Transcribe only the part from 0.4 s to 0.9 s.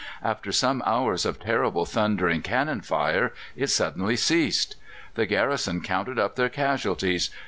some